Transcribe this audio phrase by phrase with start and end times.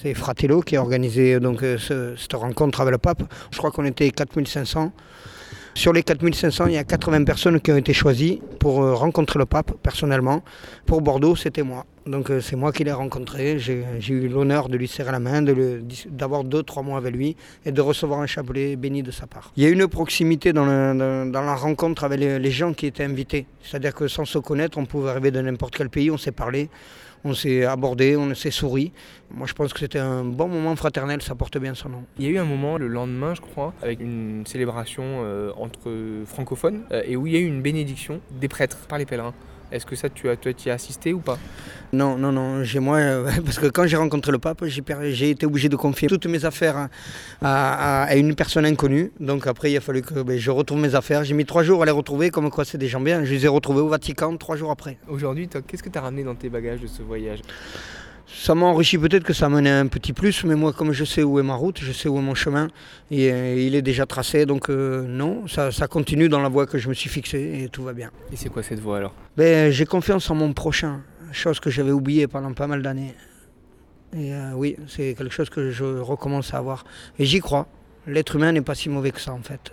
[0.00, 3.22] C'est Fratello qui a organisé donc, cette rencontre avec le pape.
[3.50, 4.92] Je crois qu'on était 4500.
[5.74, 9.40] Sur les 4500, il y a 80 personnes qui ont été choisies pour euh, rencontrer
[9.40, 10.44] le pape personnellement.
[10.86, 11.84] Pour Bordeaux, c'était moi.
[12.08, 13.58] Donc euh, c'est moi qui l'ai rencontré.
[13.58, 17.72] J'ai eu l'honneur de lui serrer la main, d'avoir deux, trois mois avec lui et
[17.72, 19.52] de recevoir un chapelet béni de sa part.
[19.56, 23.46] Il y a une proximité dans, la rencontre avec les gens qui étaient invités.
[23.62, 26.70] C'est-à-dire que sans se connaître, on pouvait arriver de n'importe quel pays, on s'est parlé
[27.24, 28.92] on s'est abordé, on s'est souri.
[29.30, 32.04] Moi, je pense que c'était un bon moment fraternel, ça porte bien son nom.
[32.18, 35.90] Il y a eu un moment, le lendemain, je crois, avec une célébration euh, entre
[36.26, 39.34] francophones, euh, et où il y a eu une bénédiction des prêtres par les pèlerins.
[39.70, 41.38] Est-ce que ça, tu as, tu y as assisté ou pas?
[41.92, 42.64] Non, non, non.
[42.64, 46.08] J'ai moi, euh, parce que quand j'ai rencontré le pape, j'ai été obligé de confier
[46.08, 46.88] toutes mes affaires
[47.42, 49.12] à, une personne inconnue.
[49.20, 51.24] Donc après, il a fallu que ben, je retrouve mes affaires.
[51.24, 53.24] J'ai mis trois jours à les retrouver, comme quoi c'est des gens bien.
[53.24, 54.98] Je les ai retrouvés au Vatican trois jours après.
[55.08, 57.40] Aujourd'hui, qu'est-ce que tu as ramené dans tes bagages de ce voyage?
[58.32, 61.22] Ça m'a enrichi peut-être que ça menait un petit plus, mais moi comme je sais
[61.22, 62.68] où est ma route, je sais où est mon chemin,
[63.10, 66.78] et, euh, il est déjà tracé, donc euh, non, ça, continue dans la voie que
[66.78, 68.10] je me suis fixée et tout va bien.
[68.32, 69.14] Et c'est quoi cette voie alors?
[69.36, 71.00] Ben, J'ai confiance en mon prochain,
[71.32, 73.14] chose que j'avais oubliée pendant pas mal d'années.
[74.14, 76.84] Et euh, oui, c'est quelque chose que je recommence à avoir.
[77.18, 77.66] Et j'y crois.
[78.06, 79.72] L'être humain n'est pas si mauvais que ça en fait.